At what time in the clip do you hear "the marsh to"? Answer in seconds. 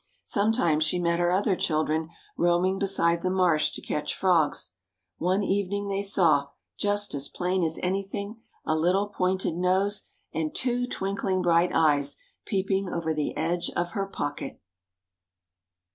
3.21-3.83